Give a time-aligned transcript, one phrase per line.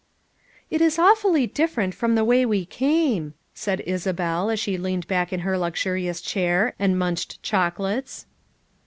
[0.71, 5.31] "It is awfully different from the way we came/' said Isabel as she leaned back
[5.31, 8.25] in her luxurious chair and munched chocolates.